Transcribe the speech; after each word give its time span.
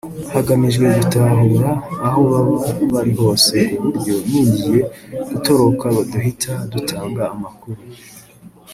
hagamijwe 0.33 0.85
gutahura 0.97 1.69
aho 2.07 2.19
baba 2.29 2.55
bari 2.93 3.11
hose 3.21 3.55
ku 3.75 3.79
buryo 3.85 4.13
n’ugiye 4.29 4.77
gutoroka 5.29 5.85
duhita 6.11 6.53
dutanga 6.71 7.23
amakuru 7.35 7.79